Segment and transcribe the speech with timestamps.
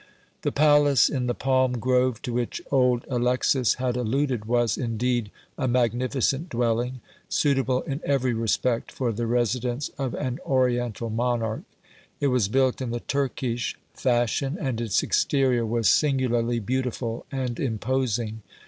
[0.41, 5.67] The palace in the palm grove to which old Alexis had alluded was, indeed, a
[5.67, 11.61] magnificent dwelling, suitable in every respect for the residence of an oriental monarch.
[12.19, 18.41] It was built in the Turkish fashion and its exterior was singularly beautiful and imposing.